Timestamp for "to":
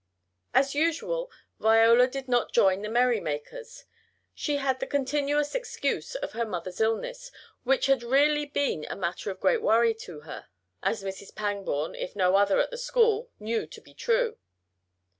9.93-10.21, 13.67-13.79